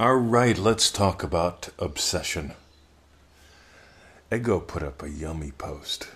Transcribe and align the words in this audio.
All 0.00 0.16
right, 0.16 0.56
let's 0.56 0.90
talk 0.90 1.22
about 1.22 1.68
obsession. 1.78 2.54
Ego 4.32 4.58
put 4.58 4.82
up 4.82 5.02
a 5.02 5.10
yummy 5.10 5.50
post. 5.50 6.08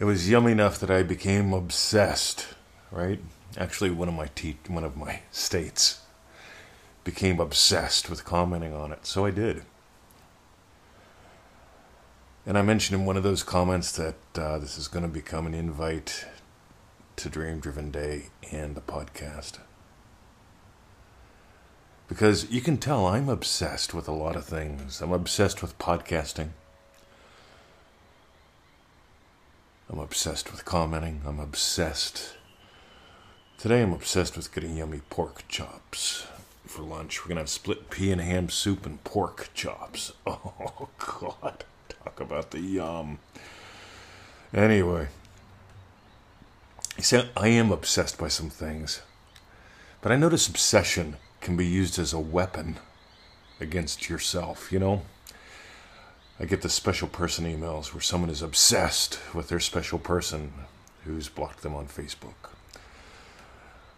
It 0.00 0.04
was 0.04 0.28
yummy 0.28 0.50
enough 0.50 0.80
that 0.80 0.90
I 0.90 1.04
became 1.04 1.52
obsessed, 1.52 2.48
right? 2.90 3.20
Actually, 3.56 3.92
one 3.92 4.08
of 4.08 4.14
my 4.14 4.26
te- 4.34 4.58
one 4.66 4.82
of 4.82 4.96
my 4.96 5.20
states 5.30 6.00
became 7.04 7.38
obsessed 7.38 8.10
with 8.10 8.24
commenting 8.24 8.74
on 8.74 8.90
it, 8.90 9.06
so 9.06 9.24
I 9.24 9.30
did. 9.30 9.62
And 12.44 12.58
I 12.58 12.62
mentioned 12.62 12.98
in 12.98 13.06
one 13.06 13.16
of 13.16 13.22
those 13.22 13.44
comments 13.44 13.92
that 13.92 14.16
uh, 14.34 14.58
this 14.58 14.76
is 14.76 14.88
going 14.88 15.04
to 15.04 15.08
become 15.08 15.46
an 15.46 15.54
invite 15.54 16.26
to 17.14 17.28
Dream 17.28 17.60
Driven 17.60 17.92
Day 17.92 18.30
and 18.50 18.74
the 18.74 18.80
podcast 18.80 19.58
because 22.08 22.50
you 22.50 22.62
can 22.62 22.78
tell 22.78 23.06
I'm 23.06 23.28
obsessed 23.28 23.92
with 23.92 24.08
a 24.08 24.12
lot 24.12 24.34
of 24.34 24.46
things. 24.46 25.02
I'm 25.02 25.12
obsessed 25.12 25.60
with 25.60 25.78
podcasting. 25.78 26.48
I'm 29.90 29.98
obsessed 29.98 30.50
with 30.50 30.64
commenting. 30.64 31.20
I'm 31.26 31.38
obsessed. 31.38 32.34
Today 33.58 33.82
I'm 33.82 33.92
obsessed 33.92 34.36
with 34.36 34.54
getting 34.54 34.76
yummy 34.76 35.02
pork 35.10 35.44
chops 35.48 36.26
for 36.64 36.82
lunch. 36.82 37.20
We're 37.20 37.28
going 37.28 37.36
to 37.36 37.42
have 37.42 37.50
split 37.50 37.90
pea 37.90 38.12
and 38.12 38.20
ham 38.20 38.48
soup 38.48 38.86
and 38.86 39.02
pork 39.04 39.50
chops. 39.54 40.12
Oh, 40.26 40.88
God. 40.98 41.64
Talk 41.88 42.20
about 42.20 42.50
the 42.50 42.60
yum. 42.60 43.18
Anyway. 44.52 45.08
See, 46.98 47.22
I 47.36 47.48
am 47.48 47.70
obsessed 47.72 48.18
by 48.18 48.28
some 48.28 48.50
things. 48.50 49.02
But 50.00 50.12
I 50.12 50.16
notice 50.16 50.48
obsession 50.48 51.16
can 51.40 51.56
be 51.56 51.66
used 51.66 51.98
as 51.98 52.12
a 52.12 52.20
weapon 52.20 52.76
against 53.60 54.08
yourself, 54.08 54.72
you 54.72 54.78
know? 54.78 55.02
I 56.40 56.44
get 56.44 56.62
the 56.62 56.68
special 56.68 57.08
person 57.08 57.44
emails 57.44 57.92
where 57.92 58.00
someone 58.00 58.30
is 58.30 58.42
obsessed 58.42 59.18
with 59.34 59.48
their 59.48 59.60
special 59.60 59.98
person 59.98 60.52
who's 61.04 61.28
blocked 61.28 61.62
them 61.62 61.74
on 61.74 61.88
Facebook. 61.88 62.52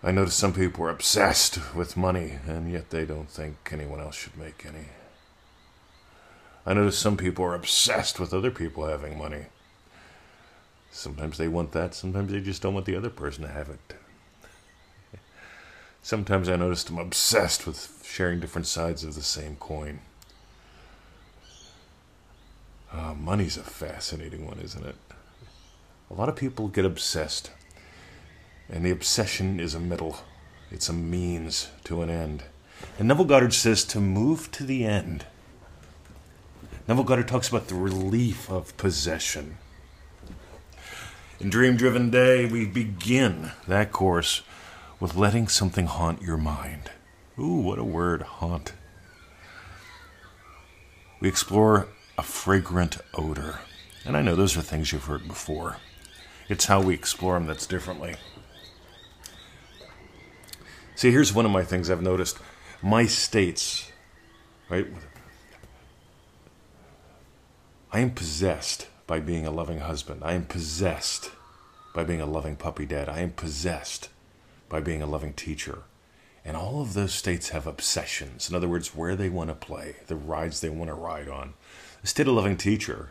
I 0.02 0.10
notice 0.10 0.34
some 0.34 0.54
people 0.54 0.84
are 0.84 0.90
obsessed 0.90 1.74
with 1.74 1.96
money, 1.96 2.38
and 2.46 2.72
yet 2.72 2.88
they 2.88 3.04
don't 3.04 3.28
think 3.28 3.56
anyone 3.70 4.00
else 4.00 4.16
should 4.16 4.38
make 4.38 4.64
any. 4.64 4.86
I 6.64 6.72
notice 6.72 6.98
some 6.98 7.18
people 7.18 7.44
are 7.44 7.54
obsessed 7.54 8.18
with 8.18 8.32
other 8.32 8.50
people 8.50 8.86
having 8.86 9.18
money. 9.18 9.46
Sometimes 10.90 11.36
they 11.36 11.48
want 11.48 11.72
that, 11.72 11.94
sometimes 11.94 12.32
they 12.32 12.40
just 12.40 12.62
don't 12.62 12.74
want 12.74 12.86
the 12.86 12.96
other 12.96 13.10
person 13.10 13.42
to 13.42 13.50
have 13.50 13.68
it. 13.68 13.94
Sometimes 16.02 16.48
I 16.48 16.56
noticed 16.56 16.88
I'm 16.88 16.98
obsessed 16.98 17.66
with 17.66 18.02
sharing 18.04 18.40
different 18.40 18.66
sides 18.66 19.04
of 19.04 19.14
the 19.14 19.22
same 19.22 19.56
coin. 19.56 20.00
Uh, 22.92 23.14
money's 23.14 23.56
a 23.56 23.62
fascinating 23.62 24.46
one, 24.46 24.58
isn't 24.58 24.84
it? 24.84 24.96
A 26.10 26.14
lot 26.14 26.28
of 26.28 26.36
people 26.36 26.68
get 26.68 26.84
obsessed, 26.84 27.52
and 28.68 28.84
the 28.84 28.90
obsession 28.90 29.60
is 29.60 29.74
a 29.74 29.80
middle, 29.80 30.18
it's 30.72 30.88
a 30.88 30.92
means 30.92 31.68
to 31.84 32.02
an 32.02 32.10
end. 32.10 32.44
And 32.98 33.06
Neville 33.06 33.26
Goddard 33.26 33.54
says 33.54 33.84
to 33.84 34.00
move 34.00 34.50
to 34.52 34.64
the 34.64 34.84
end. 34.84 35.26
Neville 36.88 37.04
Goddard 37.04 37.28
talks 37.28 37.48
about 37.48 37.68
the 37.68 37.74
relief 37.76 38.50
of 38.50 38.76
possession. 38.76 39.58
In 41.38 41.50
Dream 41.50 41.76
Driven 41.76 42.10
Day, 42.10 42.46
we 42.46 42.66
begin 42.66 43.52
that 43.68 43.92
course 43.92 44.42
with 45.00 45.16
letting 45.16 45.48
something 45.48 45.86
haunt 45.86 46.22
your 46.22 46.36
mind. 46.36 46.90
Ooh, 47.38 47.54
what 47.54 47.78
a 47.78 47.84
word, 47.84 48.22
haunt. 48.22 48.74
We 51.20 51.28
explore 51.28 51.88
a 52.18 52.22
fragrant 52.22 52.98
odor. 53.14 53.60
And 54.04 54.16
I 54.16 54.22
know 54.22 54.36
those 54.36 54.56
are 54.56 54.62
things 54.62 54.92
you've 54.92 55.04
heard 55.04 55.26
before. 55.26 55.78
It's 56.48 56.66
how 56.66 56.82
we 56.82 56.94
explore 56.94 57.34
them 57.34 57.46
that's 57.46 57.66
differently. 57.66 58.14
See, 60.94 61.10
here's 61.10 61.32
one 61.32 61.46
of 61.46 61.50
my 61.50 61.64
things 61.64 61.90
I've 61.90 62.02
noticed. 62.02 62.38
My 62.82 63.06
states, 63.06 63.90
right? 64.68 64.86
I 67.92 68.00
am 68.00 68.10
possessed 68.10 68.88
by 69.06 69.20
being 69.20 69.46
a 69.46 69.50
loving 69.50 69.80
husband. 69.80 70.22
I 70.22 70.34
am 70.34 70.44
possessed 70.44 71.30
by 71.94 72.04
being 72.04 72.20
a 72.20 72.26
loving 72.26 72.56
puppy 72.56 72.86
dad. 72.86 73.08
I 73.08 73.20
am 73.20 73.30
possessed 73.30 74.08
by 74.70 74.80
being 74.80 75.02
a 75.02 75.06
loving 75.06 75.34
teacher. 75.34 75.82
And 76.42 76.56
all 76.56 76.80
of 76.80 76.94
those 76.94 77.12
states 77.12 77.50
have 77.50 77.66
obsessions. 77.66 78.48
In 78.48 78.56
other 78.56 78.68
words, 78.68 78.94
where 78.94 79.14
they 79.14 79.28
want 79.28 79.50
to 79.50 79.54
play, 79.54 79.96
the 80.06 80.16
rides 80.16 80.60
they 80.60 80.70
want 80.70 80.88
to 80.88 80.94
ride 80.94 81.28
on. 81.28 81.52
The 82.00 82.08
state 82.08 82.26
of 82.26 82.32
loving 82.32 82.56
teacher 82.56 83.10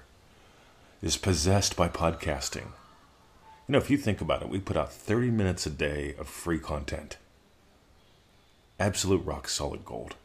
is 1.03 1.15
possessed 1.15 1.75
by 1.75 1.89
podcasting. 1.89 2.69
You 3.67 3.73
know, 3.73 3.77
if 3.77 3.91
you 3.91 3.97
think 3.97 4.19
about 4.19 4.41
it, 4.41 4.49
we 4.49 4.59
put 4.59 4.77
out 4.77 4.91
30 4.91 5.29
minutes 5.29 5.67
a 5.67 5.69
day 5.69 6.15
of 6.17 6.27
free 6.27 6.57
content. 6.57 7.17
Absolute 8.79 9.23
rock 9.23 9.47
solid 9.47 9.85
gold. 9.85 10.15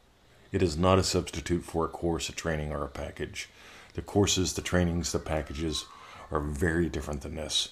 It 0.50 0.62
is 0.62 0.78
not 0.78 0.98
a 0.98 1.02
substitute 1.02 1.64
for 1.64 1.84
a 1.84 1.88
course, 1.88 2.28
a 2.28 2.32
training, 2.32 2.72
or 2.72 2.84
a 2.84 2.88
package. 2.88 3.50
The 3.94 4.02
courses, 4.02 4.54
the 4.54 4.62
trainings, 4.62 5.12
the 5.12 5.18
packages 5.18 5.84
are 6.30 6.40
very 6.40 6.88
different 6.88 7.20
than 7.20 7.34
this. 7.34 7.70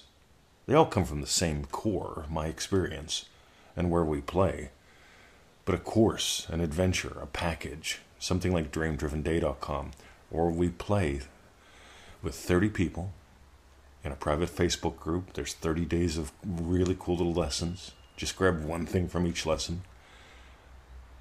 They 0.67 0.75
all 0.75 0.85
come 0.85 1.05
from 1.05 1.21
the 1.21 1.27
same 1.27 1.65
core, 1.65 2.25
my 2.29 2.47
experience 2.47 3.25
and 3.75 3.89
where 3.89 4.03
we 4.03 4.21
play, 4.21 4.69
but 5.65 5.75
a 5.75 5.79
course, 5.79 6.47
an 6.49 6.61
adventure, 6.61 7.17
a 7.21 7.25
package, 7.25 7.99
something 8.19 8.51
like 8.51 8.71
dreamdrivenday.com, 8.71 9.91
or 10.31 10.49
we 10.51 10.69
play 10.69 11.21
with 12.21 12.35
30 12.35 12.69
people 12.69 13.13
in 14.03 14.11
a 14.11 14.15
private 14.15 14.49
Facebook 14.49 14.97
group. 14.99 15.33
There's 15.33 15.53
30 15.53 15.85
days 15.85 16.17
of 16.17 16.31
really 16.45 16.95
cool 16.99 17.17
little 17.17 17.33
lessons. 17.33 17.91
Just 18.17 18.35
grab 18.35 18.63
one 18.63 18.85
thing 18.85 19.07
from 19.07 19.25
each 19.25 19.45
lesson. 19.45 19.83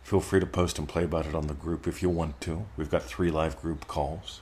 Feel 0.03 0.21
free 0.21 0.41
to 0.41 0.47
post 0.47 0.79
and 0.79 0.89
play 0.89 1.05
about 1.05 1.27
it 1.27 1.35
on 1.35 1.47
the 1.47 1.55
group 1.55 1.87
if 1.87 2.03
you 2.03 2.11
want 2.11 2.41
to. 2.43 2.67
We've 2.77 2.91
got 2.91 3.03
three 3.03 3.31
live 3.31 3.61
group 3.61 3.87
calls. 3.87 4.41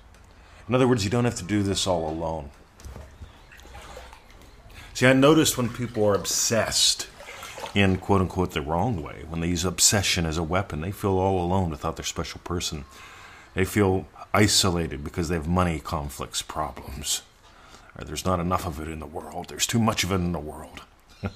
In 0.69 0.75
other 0.75 0.89
words, 0.89 1.05
you 1.05 1.11
don't 1.11 1.25
have 1.25 1.37
to 1.37 1.45
do 1.45 1.63
this 1.63 1.87
all 1.87 2.09
alone. 2.09 2.51
See, 4.95 5.07
I 5.07 5.13
noticed 5.13 5.57
when 5.57 5.69
people 5.69 6.05
are 6.05 6.15
obsessed 6.15 7.09
in 7.75 7.97
quote 7.99 8.21
unquote 8.21 8.53
the 8.53 8.61
wrong 8.61 9.03
way. 9.03 9.25
When 9.29 9.41
they 9.41 9.49
use 9.49 9.65
obsession 9.65 10.27
as 10.27 10.39
a 10.39 10.43
weapon, 10.43 10.81
they 10.81 10.93
feel 10.93 11.19
all 11.19 11.45
alone 11.45 11.71
without 11.71 11.97
their 11.97 12.05
special 12.05 12.41
person. 12.45 12.85
They 13.55 13.65
feel 13.65 14.07
isolated 14.33 15.03
because 15.03 15.29
they 15.29 15.35
have 15.35 15.49
money 15.49 15.81
conflicts, 15.81 16.43
problems. 16.43 17.23
Or 17.99 18.05
there's 18.05 18.25
not 18.25 18.41
enough 18.41 18.67
of 18.67 18.81
it 18.81 18.89
in 18.89 19.01
the 19.01 19.07
world. 19.07 19.49
There's 19.49 19.67
too 19.67 19.81
much 19.81 20.05
of 20.05 20.13
it 20.13 20.17
in 20.17 20.33
the 20.33 20.39
world. 20.39 20.83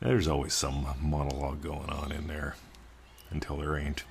There's 0.00 0.26
always 0.26 0.54
some 0.54 0.86
monologue 1.00 1.62
going 1.62 1.90
on 1.90 2.10
in 2.10 2.26
there 2.26 2.56
until 3.30 3.56
there 3.58 3.76
ain't. 3.76 4.02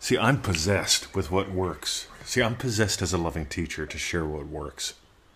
See, 0.00 0.18
I'm 0.18 0.40
possessed 0.40 1.14
with 1.14 1.30
what 1.30 1.50
works. 1.50 2.08
See, 2.24 2.42
I'm 2.42 2.56
possessed 2.56 3.02
as 3.02 3.12
a 3.12 3.18
loving 3.18 3.46
teacher 3.46 3.86
to 3.86 3.98
share 3.98 4.24
what 4.24 4.46
works, 4.46 4.94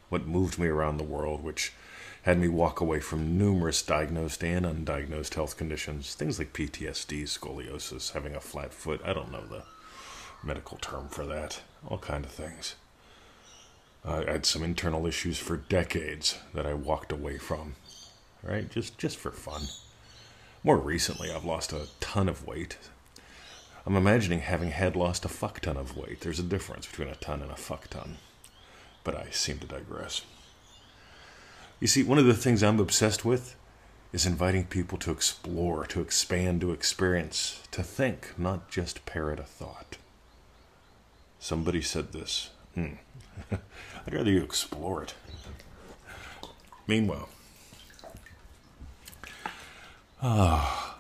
what 0.08 0.26
moved 0.26 0.58
me 0.58 0.66
around 0.66 0.96
the 0.96 1.04
world, 1.04 1.42
which 1.42 1.72
had 2.22 2.38
me 2.38 2.48
walk 2.48 2.80
away 2.80 3.00
from 3.00 3.36
numerous 3.36 3.82
diagnosed 3.82 4.44
and 4.44 4.64
undiagnosed 4.64 5.34
health 5.34 5.56
conditions, 5.56 6.14
things 6.14 6.38
like 6.38 6.52
PTSD, 6.52 7.24
scoliosis, 7.24 8.12
having 8.12 8.34
a 8.34 8.40
flat 8.40 8.72
foot. 8.72 9.00
I 9.04 9.12
don't 9.12 9.32
know 9.32 9.44
the 9.44 9.64
medical 10.44 10.78
term 10.78 11.08
for 11.08 11.26
that. 11.26 11.60
All 11.88 11.98
kind 11.98 12.24
of 12.24 12.30
things. 12.30 12.76
I 14.04 14.24
had 14.24 14.46
some 14.46 14.62
internal 14.62 15.06
issues 15.06 15.38
for 15.38 15.56
decades 15.56 16.38
that 16.54 16.66
I 16.66 16.74
walked 16.74 17.12
away 17.12 17.38
from, 17.38 17.74
right? 18.42 18.68
Just 18.70 18.98
just 18.98 19.16
for 19.16 19.30
fun. 19.30 19.62
More 20.64 20.76
recently, 20.76 21.32
I've 21.32 21.44
lost 21.44 21.72
a 21.72 21.88
ton 22.00 22.28
of 22.28 22.46
weight. 22.46 22.78
I'm 23.84 23.96
imagining 23.96 24.40
having 24.40 24.70
had 24.70 24.94
lost 24.94 25.24
a 25.24 25.28
fuck 25.28 25.60
ton 25.60 25.76
of 25.76 25.96
weight. 25.96 26.20
There's 26.20 26.38
a 26.38 26.44
difference 26.44 26.86
between 26.86 27.08
a 27.08 27.16
ton 27.16 27.42
and 27.42 27.50
a 27.50 27.56
fuck 27.56 27.88
ton. 27.88 28.18
But 29.02 29.16
I 29.16 29.30
seem 29.30 29.58
to 29.58 29.66
digress. 29.66 30.22
You 31.82 31.88
see, 31.88 32.04
one 32.04 32.18
of 32.18 32.26
the 32.26 32.34
things 32.34 32.62
I'm 32.62 32.78
obsessed 32.78 33.24
with 33.24 33.56
is 34.12 34.24
inviting 34.24 34.66
people 34.66 34.98
to 34.98 35.10
explore, 35.10 35.84
to 35.86 36.00
expand, 36.00 36.60
to 36.60 36.70
experience, 36.70 37.60
to 37.72 37.82
think, 37.82 38.38
not 38.38 38.70
just 38.70 39.04
parrot 39.04 39.40
a 39.40 39.42
thought. 39.42 39.96
Somebody 41.40 41.82
said 41.82 42.12
this. 42.12 42.50
Hmm. 42.76 42.92
I'd 43.50 44.14
rather 44.14 44.30
you 44.30 44.44
explore 44.44 45.02
it. 45.02 45.14
Meanwhile, 46.86 47.28
ah, 50.22 50.98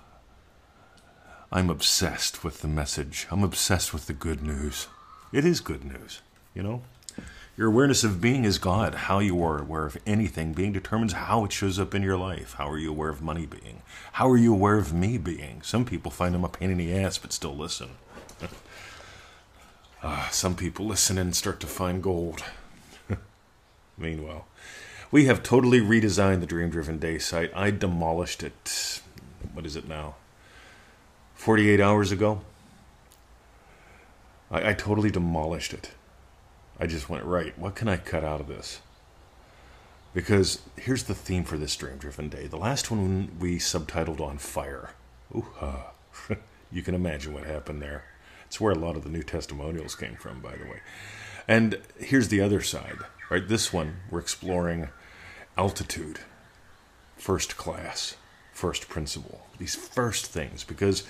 I'm 1.52 1.70
obsessed 1.70 2.42
with 2.42 2.60
the 2.60 2.66
message. 2.66 3.28
I'm 3.30 3.44
obsessed 3.44 3.92
with 3.92 4.08
the 4.08 4.14
good 4.14 4.42
news. 4.42 4.88
It 5.32 5.44
is 5.44 5.60
good 5.60 5.84
news, 5.84 6.22
you 6.56 6.64
know? 6.64 6.82
Your 7.54 7.68
awareness 7.68 8.02
of 8.02 8.20
being 8.20 8.46
is 8.46 8.56
God. 8.56 8.94
How 8.94 9.18
you 9.18 9.42
are 9.44 9.58
aware 9.58 9.84
of 9.84 9.98
anything 10.06 10.54
being 10.54 10.72
determines 10.72 11.12
how 11.12 11.44
it 11.44 11.52
shows 11.52 11.78
up 11.78 11.94
in 11.94 12.02
your 12.02 12.16
life. 12.16 12.54
How 12.54 12.70
are 12.70 12.78
you 12.78 12.90
aware 12.90 13.10
of 13.10 13.20
money 13.20 13.44
being? 13.44 13.82
How 14.12 14.30
are 14.30 14.38
you 14.38 14.54
aware 14.54 14.76
of 14.78 14.94
me 14.94 15.18
being? 15.18 15.60
Some 15.60 15.84
people 15.84 16.10
find 16.10 16.34
them 16.34 16.44
a 16.44 16.48
pain 16.48 16.70
in 16.70 16.78
the 16.78 16.96
ass 16.96 17.18
but 17.18 17.30
still 17.30 17.54
listen. 17.54 17.90
uh, 20.02 20.28
some 20.30 20.56
people 20.56 20.86
listen 20.86 21.18
and 21.18 21.36
start 21.36 21.60
to 21.60 21.66
find 21.66 22.02
gold. 22.02 22.42
Meanwhile, 23.98 24.46
we 25.10 25.26
have 25.26 25.42
totally 25.42 25.80
redesigned 25.80 26.40
the 26.40 26.46
Dream 26.46 26.70
Driven 26.70 26.98
Day 26.98 27.18
site. 27.18 27.52
I 27.54 27.70
demolished 27.70 28.42
it. 28.42 29.02
What 29.52 29.66
is 29.66 29.76
it 29.76 29.86
now? 29.86 30.14
48 31.34 31.80
hours 31.80 32.12
ago. 32.12 32.40
I, 34.50 34.70
I 34.70 34.72
totally 34.72 35.10
demolished 35.10 35.74
it. 35.74 35.90
I 36.82 36.86
just 36.86 37.08
went, 37.08 37.24
right, 37.24 37.56
what 37.56 37.76
can 37.76 37.86
I 37.86 37.96
cut 37.96 38.24
out 38.24 38.40
of 38.40 38.48
this? 38.48 38.80
Because 40.12 40.62
here's 40.76 41.04
the 41.04 41.14
theme 41.14 41.44
for 41.44 41.56
this 41.56 41.76
Dream 41.76 41.96
Driven 41.96 42.28
Day. 42.28 42.48
The 42.48 42.56
last 42.56 42.90
one 42.90 43.36
we 43.38 43.60
subtitled 43.60 44.20
On 44.20 44.36
Fire. 44.36 44.90
Ooh, 45.32 45.46
uh, 45.60 45.82
you 46.72 46.82
can 46.82 46.96
imagine 46.96 47.34
what 47.34 47.44
happened 47.44 47.82
there. 47.82 48.02
It's 48.46 48.60
where 48.60 48.72
a 48.72 48.78
lot 48.78 48.96
of 48.96 49.04
the 49.04 49.10
new 49.10 49.22
testimonials 49.22 49.94
came 49.94 50.16
from, 50.16 50.40
by 50.40 50.56
the 50.56 50.64
way. 50.64 50.80
And 51.46 51.78
here's 52.00 52.26
the 52.26 52.40
other 52.40 52.60
side, 52.60 52.98
right? 53.30 53.46
This 53.46 53.72
one, 53.72 53.98
we're 54.10 54.18
exploring 54.18 54.88
altitude, 55.56 56.18
first 57.16 57.56
class, 57.56 58.16
first 58.52 58.88
principle, 58.88 59.46
these 59.58 59.76
first 59.76 60.26
things. 60.26 60.64
Because 60.64 61.04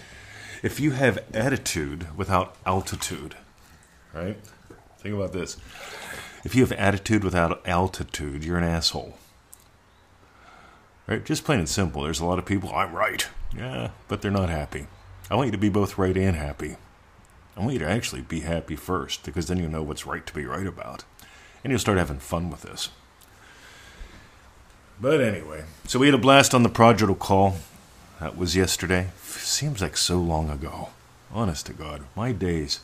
if 0.63 0.79
you 0.81 0.91
have 0.91 1.25
attitude 1.33 2.15
without 2.15 2.57
altitude, 2.67 3.37
right? 4.13 4.37
Think 5.03 5.15
about 5.17 5.33
this. 5.33 5.57
If 6.45 6.55
you 6.55 6.63
have 6.63 6.73
attitude 6.73 7.25
without 7.25 7.67
altitude, 7.67 8.45
you're 8.45 8.59
an 8.59 8.65
asshole. 8.65 9.17
Right? 11.07 11.25
Just 11.25 11.45
plain 11.45 11.59
and 11.59 11.69
simple. 11.69 12.03
There's 12.03 12.21
a 12.21 12.25
lot 12.25 12.39
of 12.39 12.47
people, 12.47 12.73
I'm 12.73 12.95
right. 12.95 13.27
Yeah, 13.57 13.91
but 14.09 14.23
they're 14.23 14.31
not 14.31 14.49
happy. 14.49 14.87
I 15.31 15.35
want 15.35 15.49
you 15.49 15.53
to 15.53 15.59
be 15.59 15.69
both 15.69 15.99
right 15.99 16.17
and 16.17 16.37
happy. 16.37 16.77
I 17.57 17.61
want 17.61 17.73
you 17.73 17.79
to 17.81 17.89
actually 17.89 18.23
be 18.23 18.41
happy 18.41 18.77
first, 18.77 19.25
because 19.25 19.47
then 19.47 19.59
you 19.59 19.69
know 19.69 19.83
what's 19.83 20.07
right 20.07 20.25
to 20.27 20.35
be 20.35 20.47
right 20.47 20.67
about. 20.67 21.05
And 21.63 21.71
you'll 21.71 21.81
start 21.81 21.99
having 21.99 22.19
fun 22.19 22.51
with 22.51 22.63
this. 22.63 22.89
But 25.01 25.21
anyway, 25.21 25.65
so 25.87 25.99
we 25.99 26.07
had 26.07 26.15
a 26.15 26.19
blast 26.19 26.55
on 26.55 26.63
the 26.63 26.69
prodigal 26.69 27.17
call. 27.17 27.57
That 28.21 28.37
was 28.37 28.55
yesterday. 28.55 29.09
Seems 29.21 29.83
like 29.83 29.97
so 29.97 30.19
long 30.19 30.49
ago. 30.49 30.91
Honest 31.33 31.67
to 31.67 31.73
God, 31.73 32.05
my 32.15 32.31
days. 32.31 32.81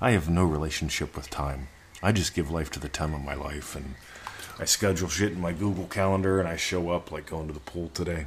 I 0.00 0.12
have 0.12 0.28
no 0.28 0.44
relationship 0.44 1.16
with 1.16 1.30
time. 1.30 1.68
I 2.02 2.12
just 2.12 2.34
give 2.34 2.50
life 2.50 2.70
to 2.72 2.80
the 2.80 2.88
time 2.88 3.14
of 3.14 3.24
my 3.24 3.34
life, 3.34 3.74
and 3.74 3.94
I 4.58 4.64
schedule 4.64 5.08
shit 5.08 5.32
in 5.32 5.40
my 5.40 5.52
Google 5.52 5.86
Calendar, 5.86 6.38
and 6.38 6.48
I 6.48 6.56
show 6.56 6.90
up 6.90 7.10
like 7.10 7.26
going 7.26 7.48
to 7.48 7.54
the 7.54 7.60
pool 7.60 7.90
today. 7.92 8.26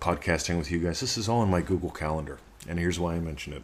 Podcasting 0.00 0.56
with 0.56 0.70
you 0.70 0.78
guys. 0.78 1.00
This 1.00 1.18
is 1.18 1.28
all 1.28 1.42
in 1.42 1.50
my 1.50 1.60
Google 1.60 1.90
Calendar, 1.90 2.38
and 2.68 2.78
here's 2.78 2.98
why 2.98 3.14
I 3.14 3.20
mention 3.20 3.52
it. 3.52 3.62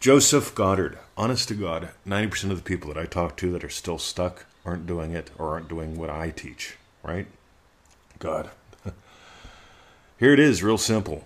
Joseph 0.00 0.52
Goddard. 0.54 0.98
Honest 1.16 1.46
to 1.48 1.54
God, 1.54 1.90
90% 2.04 2.50
of 2.50 2.56
the 2.56 2.62
people 2.62 2.92
that 2.92 3.00
I 3.00 3.06
talk 3.06 3.36
to 3.36 3.52
that 3.52 3.62
are 3.62 3.68
still 3.68 3.98
stuck 3.98 4.46
aren't 4.64 4.86
doing 4.86 5.12
it 5.12 5.30
or 5.38 5.50
aren't 5.50 5.68
doing 5.68 5.96
what 5.96 6.10
I 6.10 6.30
teach, 6.30 6.76
right? 7.04 7.28
God. 8.18 8.50
Here 10.18 10.32
it 10.32 10.40
is, 10.40 10.62
real 10.62 10.78
simple. 10.78 11.24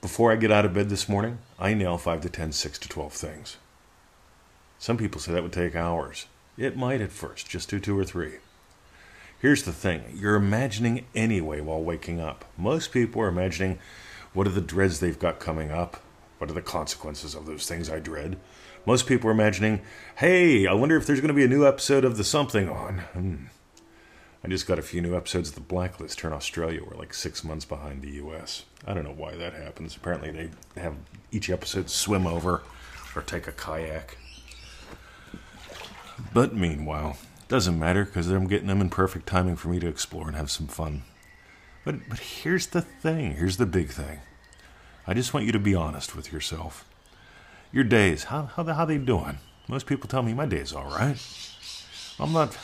Before 0.00 0.30
I 0.30 0.36
get 0.36 0.52
out 0.52 0.64
of 0.64 0.74
bed 0.74 0.88
this 0.88 1.08
morning, 1.08 1.38
I 1.62 1.74
nail 1.74 1.96
5 1.96 2.22
to 2.22 2.28
10, 2.28 2.50
6 2.50 2.78
to 2.80 2.88
12 2.88 3.12
things. 3.12 3.56
Some 4.80 4.96
people 4.96 5.20
say 5.20 5.30
that 5.30 5.44
would 5.44 5.52
take 5.52 5.76
hours. 5.76 6.26
It 6.58 6.76
might 6.76 7.00
at 7.00 7.12
first, 7.12 7.48
just 7.48 7.70
do 7.70 7.78
two 7.78 7.96
or 7.96 8.04
three. 8.04 8.38
Here's 9.38 9.62
the 9.62 9.72
thing 9.72 10.02
you're 10.12 10.34
imagining 10.34 11.06
anyway 11.14 11.60
while 11.60 11.80
waking 11.80 12.18
up. 12.18 12.44
Most 12.58 12.90
people 12.90 13.22
are 13.22 13.28
imagining 13.28 13.78
what 14.34 14.48
are 14.48 14.50
the 14.50 14.60
dreads 14.60 14.98
they've 14.98 15.16
got 15.16 15.38
coming 15.38 15.70
up? 15.70 16.02
What 16.38 16.50
are 16.50 16.54
the 16.54 16.62
consequences 16.62 17.36
of 17.36 17.46
those 17.46 17.68
things 17.68 17.88
I 17.88 18.00
dread? 18.00 18.38
Most 18.84 19.06
people 19.06 19.30
are 19.30 19.32
imagining, 19.32 19.82
hey, 20.16 20.66
I 20.66 20.72
wonder 20.72 20.96
if 20.96 21.06
there's 21.06 21.20
going 21.20 21.28
to 21.28 21.34
be 21.34 21.44
a 21.44 21.48
new 21.48 21.64
episode 21.64 22.04
of 22.04 22.16
The 22.16 22.24
Something 22.24 22.68
on. 22.68 22.98
Hmm. 23.12 23.36
I 24.44 24.48
just 24.48 24.66
got 24.66 24.78
a 24.78 24.82
few 24.82 25.00
new 25.00 25.16
episodes 25.16 25.50
of 25.50 25.54
The 25.54 25.60
Blacklist 25.60 26.20
here 26.20 26.28
in 26.28 26.34
Australia. 26.34 26.80
We're 26.84 26.98
like 26.98 27.14
six 27.14 27.44
months 27.44 27.64
behind 27.64 28.02
the 28.02 28.10
US. 28.24 28.64
I 28.84 28.92
don't 28.92 29.04
know 29.04 29.14
why 29.14 29.36
that 29.36 29.52
happens. 29.52 29.94
Apparently, 29.94 30.30
they 30.30 30.80
have 30.80 30.96
each 31.30 31.48
episode 31.48 31.88
swim 31.88 32.26
over 32.26 32.62
or 33.14 33.22
take 33.22 33.46
a 33.46 33.52
kayak. 33.52 34.16
But 36.34 36.54
meanwhile, 36.54 37.18
doesn't 37.46 37.78
matter 37.78 38.04
because 38.04 38.28
I'm 38.28 38.48
getting 38.48 38.66
them 38.66 38.80
in 38.80 38.90
perfect 38.90 39.26
timing 39.26 39.56
for 39.56 39.68
me 39.68 39.78
to 39.78 39.86
explore 39.86 40.26
and 40.26 40.36
have 40.36 40.50
some 40.50 40.66
fun. 40.66 41.02
But 41.84 42.08
but 42.08 42.18
here's 42.18 42.66
the 42.66 42.80
thing. 42.80 43.34
Here's 43.34 43.58
the 43.58 43.66
big 43.66 43.90
thing. 43.90 44.20
I 45.06 45.14
just 45.14 45.34
want 45.34 45.46
you 45.46 45.52
to 45.52 45.58
be 45.58 45.74
honest 45.74 46.16
with 46.16 46.32
yourself. 46.32 46.88
Your 47.72 47.84
days, 47.84 48.24
how 48.24 48.46
how 48.46 48.64
how 48.64 48.84
they 48.84 48.98
doing? 48.98 49.38
Most 49.68 49.86
people 49.86 50.08
tell 50.08 50.22
me 50.22 50.34
my 50.34 50.46
day's 50.46 50.72
all 50.72 50.90
right. 50.90 51.18
I'm 52.18 52.32
not. 52.32 52.56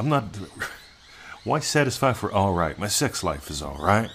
I'm 0.00 0.08
not. 0.08 0.24
Why 1.44 1.58
satisfy 1.58 2.14
for 2.14 2.32
all 2.32 2.54
right? 2.54 2.78
My 2.78 2.88
sex 2.88 3.22
life 3.22 3.50
is 3.50 3.60
all 3.60 3.76
right. 3.78 4.08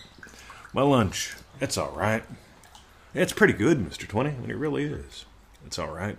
My 0.74 0.82
lunch, 0.82 1.36
it's 1.62 1.78
all 1.78 1.92
right. 1.92 2.24
It's 3.14 3.34
pretty 3.34 3.54
good, 3.54 3.78
Mr. 3.78 4.08
20. 4.08 4.32
I 4.32 4.34
mean, 4.34 4.50
it 4.50 4.58
really 4.58 4.86
is. 4.86 5.26
It's 5.64 5.78
all 5.78 5.94
right. 5.94 6.18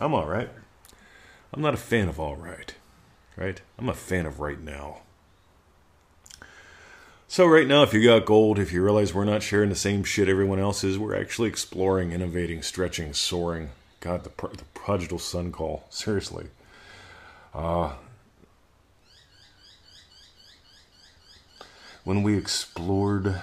I'm 0.00 0.14
all 0.14 0.26
right. 0.26 0.48
I'm 1.52 1.60
not 1.60 1.74
a 1.74 1.76
fan 1.76 2.08
of 2.08 2.20
all 2.20 2.36
right, 2.36 2.72
right? 3.36 3.60
I'm 3.80 3.88
a 3.88 3.94
fan 3.94 4.26
of 4.26 4.38
right 4.38 4.60
now. 4.60 4.98
So, 7.26 7.46
right 7.46 7.66
now, 7.66 7.82
if 7.82 7.92
you 7.92 8.04
got 8.04 8.26
gold, 8.26 8.60
if 8.60 8.72
you 8.72 8.84
realize 8.84 9.12
we're 9.12 9.24
not 9.24 9.42
sharing 9.42 9.70
the 9.70 9.74
same 9.74 10.04
shit 10.04 10.28
everyone 10.28 10.60
else 10.60 10.84
is, 10.84 10.96
we're 10.96 11.20
actually 11.20 11.48
exploring, 11.48 12.12
innovating, 12.12 12.62
stretching, 12.62 13.12
soaring. 13.12 13.70
God, 13.98 14.22
the, 14.22 14.30
the 14.56 14.64
prodigal 14.72 15.18
son 15.18 15.50
call. 15.50 15.86
Seriously. 15.90 16.46
Uh, 17.52 17.94
when 22.08 22.22
we 22.22 22.38
explored 22.38 23.38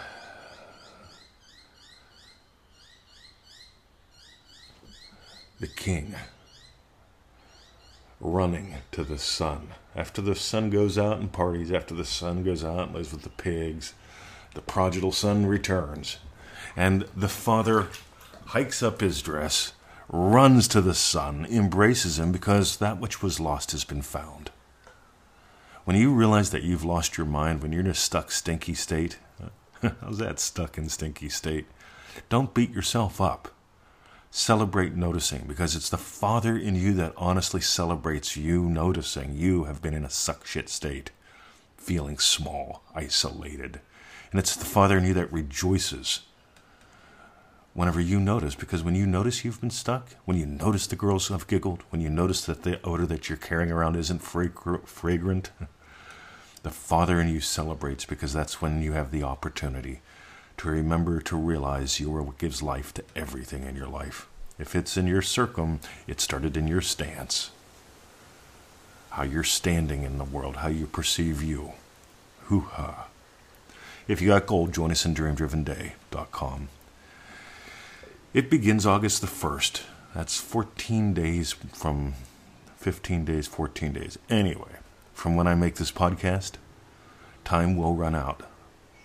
the 5.60 5.68
king 5.68 6.16
running 8.20 8.74
to 8.92 9.04
the 9.04 9.20
son. 9.20 9.68
After 9.96 10.20
the 10.20 10.34
son 10.34 10.72
goes 10.72 10.98
out 10.98 11.20
and 11.20 11.32
parties, 11.32 11.72
after 11.72 11.94
the 11.94 12.06
son 12.06 12.44
goes 12.44 12.64
out 12.64 12.88
and 12.88 12.96
lives 12.96 13.12
with 13.12 13.22
the 13.22 13.30
pigs, 13.30 13.94
the 14.56 14.62
prodigal 14.62 15.12
son 15.12 15.46
returns. 15.46 16.18
And 16.76 17.07
the 17.16 17.30
father 17.30 17.90
hikes 18.45 18.81
up 18.81 19.00
his 19.00 19.22
dress, 19.22 19.74
runs 20.10 20.68
to 20.69 20.81
the 20.81 20.95
son, 20.95 21.45
embraces 21.45 22.18
him 22.18 22.31
because 22.31 22.78
that 22.78 23.00
which 23.00 23.22
was 23.22 23.40
lost 23.40 23.74
has 23.74 23.84
been 23.84 24.02
found. 24.02 24.50
When 25.85 25.95
you 25.95 26.11
realize 26.11 26.49
that 26.49 26.63
you've 26.63 26.83
lost 26.83 27.15
your 27.15 27.27
mind, 27.27 27.61
when 27.61 27.71
you're 27.71 27.81
in 27.81 27.87
a 27.87 27.94
stuck, 27.94 28.31
stinky 28.31 28.73
state, 28.73 29.19
how's 30.01 30.18
that 30.18 30.39
stuck 30.39 30.80
and 30.80 30.92
stinky 30.92 31.30
state? 31.30 31.68
Don't 32.27 32.56
beat 32.56 32.71
yourself 32.71 33.21
up. 33.21 33.54
Celebrate 34.31 34.95
noticing 34.95 35.45
because 35.47 35.75
it's 35.75 35.89
the 35.89 35.99
Father 35.99 36.57
in 36.57 36.75
you 36.75 36.95
that 36.95 37.13
honestly 37.15 37.61
celebrates 37.61 38.35
you 38.35 38.63
noticing 38.63 39.35
you 39.35 39.65
have 39.65 39.80
been 39.80 39.94
in 39.94 40.04
a 40.04 40.09
suck 40.09 40.47
shit 40.47 40.69
state, 40.69 41.11
feeling 41.77 42.18
small, 42.18 42.81
isolated. 42.95 43.80
And 44.31 44.39
it's 44.39 44.56
the 44.56 44.65
Father 44.65 44.97
in 44.97 45.06
you 45.06 45.13
that 45.13 45.31
rejoices 45.31 46.21
whenever 47.75 47.99
you 47.99 48.19
notice 48.19 48.56
because 48.56 48.81
when 48.81 48.95
you 48.95 49.06
notice 49.06 49.45
you've 49.45 49.61
been 49.61 49.69
stuck, 49.69 50.15
when 50.25 50.35
you 50.35 50.47
notice 50.47 50.87
the 50.87 50.95
girls 50.95 51.27
have 51.27 51.45
giggled, 51.45 51.83
when 51.92 52.01
you 52.01 52.09
notice 52.09 52.44
that 52.45 52.63
the 52.63 52.81
odor 52.83 53.06
that 53.06 53.30
you're 53.30 53.37
carrying 53.37 53.71
around 53.71 53.95
isn't 53.95 54.23
fragrant, 54.23 55.51
the 56.66 56.72
Father 56.72 57.22
in 57.22 57.30
you 57.30 57.40
celebrates 57.42 58.06
because 58.06 58.34
that's 58.34 58.60
when 58.60 58.81
you 58.81 58.94
have 58.94 59.12
the 59.12 59.22
opportunity 59.22 60.00
to 60.57 60.68
remember 60.68 61.22
to 61.22 61.38
realize 61.38 62.00
you 62.00 62.14
are 62.16 62.24
what 62.24 62.40
gives 62.40 62.64
life 62.64 62.92
to 62.92 63.04
everything 63.16 63.66
in 63.66 63.76
your 63.76 63.88
life. 63.88 64.28
If 64.57 64.76
it's 64.76 64.98
in 64.98 65.06
your 65.06 65.22
circum, 65.22 65.80
it 66.07 66.19
started 66.19 66.57
in 66.57 66.68
your 66.68 66.81
stance. 66.81 67.52
How 69.12 69.22
you're 69.22 69.44
standing 69.44 70.02
in 70.02 70.18
the 70.18 70.24
world, 70.24 70.56
how 70.56 70.69
you 70.69 70.88
perceive 70.88 71.44
you. 71.44 71.74
Hoo 72.45 72.62
ha. 72.62 73.10
If 74.07 74.19
you 74.19 74.30
got 74.30 74.48
gold, 74.48 74.74
join 74.74 74.90
us 74.90 75.06
in 75.06 75.14
dreamdrivenday.com. 75.14 76.69
It 78.34 78.50
begins 78.50 78.88
August 78.88 79.22
the 79.22 79.28
1st. 79.28 79.84
That's 80.16 80.40
14 80.40 81.14
days 81.14 81.52
from 81.52 82.16
15 82.78 83.24
days, 83.24 83.45
14 83.45 83.94
days. 83.94 84.18
Anyway, 84.31 84.80
from 85.16 85.36
when 85.36 85.48
I 85.48 85.56
make 85.56 85.76
this 85.76 85.94
podcast, 85.94 86.52
time 87.45 87.78
will 87.78 87.95
run 87.95 88.14
out. 88.14 88.44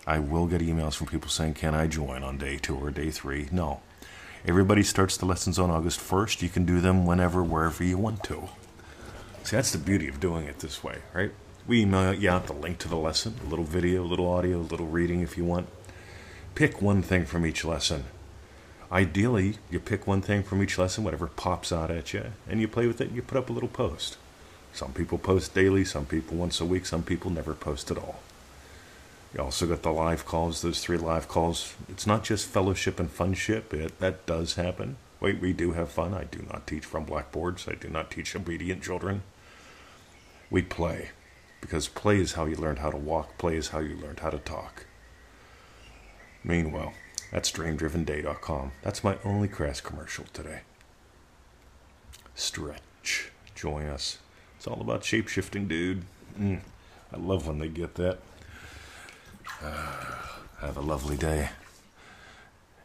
I 0.06 0.18
will 0.18 0.48
get 0.48 0.60
emails 0.60 0.94
from 0.94 1.06
people 1.06 1.30
saying, 1.30 1.54
Can 1.54 1.72
I 1.72 1.86
join 1.86 2.24
on 2.24 2.36
day 2.36 2.58
two 2.58 2.76
or 2.76 2.90
day 2.90 3.10
three? 3.10 3.48
No. 3.52 3.80
Everybody 4.44 4.82
starts 4.82 5.16
the 5.16 5.24
lessons 5.24 5.58
on 5.58 5.70
August 5.70 6.00
1st. 6.00 6.42
You 6.42 6.48
can 6.48 6.64
do 6.64 6.80
them 6.80 7.06
whenever, 7.06 7.44
wherever 7.44 7.84
you 7.84 7.96
want 7.96 8.24
to. 8.24 8.48
See, 9.44 9.54
that's 9.54 9.70
the 9.70 9.78
beauty 9.78 10.08
of 10.08 10.18
doing 10.18 10.46
it 10.46 10.58
this 10.58 10.82
way, 10.82 10.98
right? 11.14 11.30
We 11.66 11.82
email 11.82 12.12
you 12.12 12.28
out 12.28 12.48
the 12.48 12.54
link 12.54 12.78
to 12.78 12.88
the 12.88 12.96
lesson, 12.96 13.36
a 13.46 13.48
little 13.48 13.64
video, 13.64 14.02
a 14.02 14.04
little 14.04 14.28
audio, 14.28 14.58
a 14.58 14.62
little 14.62 14.86
reading 14.86 15.20
if 15.20 15.36
you 15.36 15.44
want. 15.44 15.68
Pick 16.56 16.82
one 16.82 17.02
thing 17.02 17.24
from 17.24 17.46
each 17.46 17.64
lesson. 17.64 18.04
Ideally, 18.90 19.58
you 19.70 19.78
pick 19.78 20.08
one 20.08 20.22
thing 20.22 20.42
from 20.42 20.60
each 20.60 20.76
lesson, 20.76 21.04
whatever 21.04 21.28
pops 21.28 21.70
out 21.70 21.90
at 21.90 22.12
you, 22.12 22.32
and 22.48 22.60
you 22.60 22.66
play 22.66 22.88
with 22.88 23.00
it 23.00 23.08
and 23.08 23.16
you 23.16 23.22
put 23.22 23.38
up 23.38 23.48
a 23.48 23.52
little 23.52 23.68
post. 23.68 24.16
Some 24.72 24.92
people 24.92 25.18
post 25.18 25.54
daily, 25.54 25.84
some 25.84 26.06
people 26.06 26.36
once 26.36 26.60
a 26.60 26.64
week, 26.64 26.86
some 26.86 27.02
people 27.02 27.30
never 27.30 27.54
post 27.54 27.90
at 27.90 27.98
all. 27.98 28.20
You 29.34 29.42
also 29.42 29.66
got 29.66 29.82
the 29.82 29.92
live 29.92 30.24
calls, 30.26 30.62
those 30.62 30.80
three 30.82 30.96
live 30.96 31.28
calls. 31.28 31.74
It's 31.88 32.06
not 32.06 32.24
just 32.24 32.48
fellowship 32.48 32.98
and 32.98 33.08
funship, 33.08 33.72
it, 33.72 33.98
that 34.00 34.26
does 34.26 34.54
happen. 34.54 34.96
Wait, 35.20 35.40
we 35.40 35.52
do 35.52 35.72
have 35.72 35.90
fun. 35.90 36.14
I 36.14 36.24
do 36.24 36.44
not 36.50 36.66
teach 36.66 36.84
from 36.84 37.04
blackboards, 37.04 37.68
I 37.68 37.74
do 37.74 37.88
not 37.88 38.10
teach 38.10 38.34
obedient 38.34 38.82
children. 38.82 39.22
We 40.50 40.62
play, 40.62 41.10
because 41.60 41.86
play 41.86 42.20
is 42.20 42.32
how 42.32 42.46
you 42.46 42.56
learned 42.56 42.80
how 42.80 42.90
to 42.90 42.96
walk, 42.96 43.38
play 43.38 43.56
is 43.56 43.68
how 43.68 43.78
you 43.78 43.96
learned 43.96 44.20
how 44.20 44.30
to 44.30 44.38
talk. 44.38 44.86
Meanwhile, 46.42 46.94
that's 47.30 47.52
dreamdrivenday.com. 47.52 48.72
That's 48.82 49.04
my 49.04 49.18
only 49.24 49.46
crass 49.46 49.80
commercial 49.80 50.24
today. 50.32 50.60
Stretch. 52.34 53.30
Join 53.54 53.86
us. 53.86 54.18
It's 54.60 54.66
all 54.66 54.82
about 54.82 55.02
shape 55.02 55.28
shifting, 55.28 55.68
dude. 55.68 56.02
Mm, 56.38 56.60
I 57.14 57.16
love 57.16 57.46
when 57.46 57.60
they 57.60 57.68
get 57.68 57.94
that. 57.94 58.18
Uh, 59.62 60.04
have 60.60 60.76
a 60.76 60.82
lovely 60.82 61.16
day. 61.16 61.48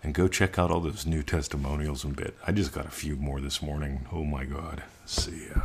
And 0.01 0.13
go 0.13 0.29
check 0.29 0.57
out 0.57 0.71
all 0.71 0.79
those 0.79 1.05
new 1.05 1.21
testimonials 1.21 2.05
and 2.05 2.15
bit. 2.15 2.37
I 2.47 2.53
just 2.53 2.71
got 2.71 2.85
a 2.85 2.91
few 2.91 3.17
more 3.17 3.41
this 3.41 3.61
morning. 3.61 4.07
Oh 4.09 4.23
my 4.23 4.45
God. 4.45 4.83
See 5.05 5.49
ya. 5.49 5.63